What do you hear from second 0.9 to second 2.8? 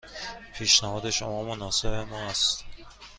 شما مناسب ما است.